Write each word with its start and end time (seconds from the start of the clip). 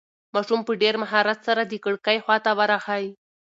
ماشوم 0.33 0.61
په 0.67 0.73
ډېر 0.81 0.95
مهارت 1.03 1.39
سره 1.47 1.61
د 1.65 1.73
کړکۍ 1.83 2.17
خواته 2.23 2.51
ورغی. 2.59 3.05